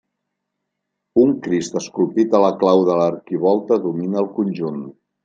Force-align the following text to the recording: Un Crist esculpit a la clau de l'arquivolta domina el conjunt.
Un 1.23 1.35
Crist 1.47 1.77
esculpit 1.81 2.33
a 2.37 2.39
la 2.45 2.49
clau 2.63 2.81
de 2.87 2.95
l'arquivolta 3.01 3.79
domina 3.85 4.21
el 4.23 4.31
conjunt. 4.39 4.81